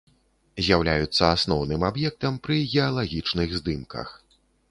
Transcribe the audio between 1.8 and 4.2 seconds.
аб'ектам пры геалагічных здымках.